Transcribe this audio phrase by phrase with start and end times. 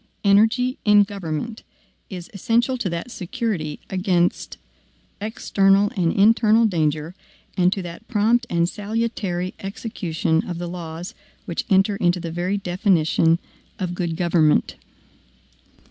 [0.23, 1.61] Energy in government
[2.09, 4.57] is essential to that security against
[5.21, 7.13] external and internal danger,
[7.55, 11.13] and to that prompt and salutary execution of the laws
[11.45, 13.37] which enter into the very definition
[13.77, 14.75] of good government.